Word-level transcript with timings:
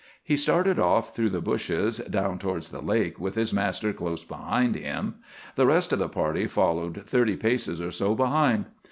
He 0.23 0.35
started 0.35 0.79
off 0.79 1.15
through 1.15 1.29
the 1.29 1.41
bushes, 1.43 1.99
down 1.99 2.39
towards 2.39 2.69
the 2.69 2.81
lake, 2.81 3.19
with 3.19 3.35
his 3.35 3.53
master 3.53 3.93
close 3.93 4.23
behind 4.23 4.73
him. 4.75 5.17
The 5.53 5.67
rest 5.67 5.93
of 5.93 5.99
the 5.99 6.09
party 6.09 6.47
followed 6.47 7.03
thirty 7.05 7.35
paces 7.37 7.79
or 7.79 7.91
so 7.91 8.15
behind. 8.15 8.65